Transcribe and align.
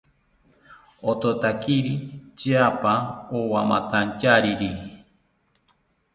Ototakiri 1.11 1.93
tyaapa 2.37 2.93
owamantyariri 3.37 4.71